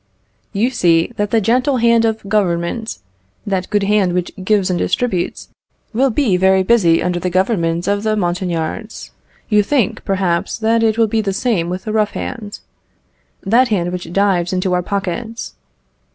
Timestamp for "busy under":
6.63-7.19